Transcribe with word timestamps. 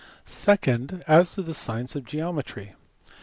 Second, 0.25 1.03
LS 1.05 1.29
to 1.35 1.43
the 1.43 1.53
science 1.53 1.95
of 1.95 2.05
geometry. 2.05 2.73